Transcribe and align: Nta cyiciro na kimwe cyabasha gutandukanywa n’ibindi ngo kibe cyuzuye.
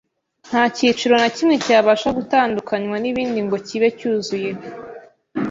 Nta 0.49 0.63
cyiciro 0.75 1.13
na 1.21 1.29
kimwe 1.35 1.55
cyabasha 1.65 2.09
gutandukanywa 2.17 2.95
n’ibindi 2.99 3.39
ngo 3.45 3.57
kibe 3.67 3.87
cyuzuye. 3.97 4.51